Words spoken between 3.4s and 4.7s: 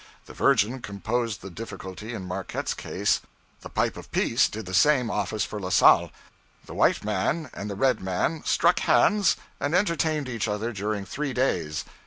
the pipe of peace did